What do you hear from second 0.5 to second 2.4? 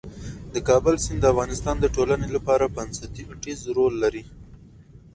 د کابل سیند د افغانستان د ټولنې